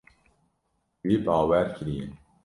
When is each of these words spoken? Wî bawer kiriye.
Wî 1.07 1.15
bawer 1.25 1.67
kiriye. 1.75 2.07